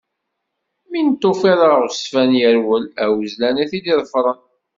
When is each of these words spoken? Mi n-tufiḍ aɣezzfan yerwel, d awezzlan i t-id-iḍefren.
Mi 0.89 0.99
n-tufiḍ 1.01 1.61
aɣezzfan 1.69 2.31
yerwel, 2.41 2.83
d 2.89 2.97
awezzlan 3.03 3.61
i 3.63 3.65
t-id-iḍefren. 3.69 4.39